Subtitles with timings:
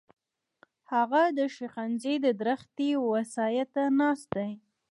[0.93, 4.51] هغه د شينغزي د درختې و سايه ته ناست دی.